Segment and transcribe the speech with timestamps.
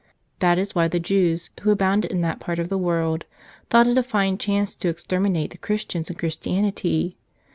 [0.39, 3.25] That is why the Jews, who abounded in that part of the world,
[3.69, 7.17] thought it a fine chance to exterminate the Christians and Christianity.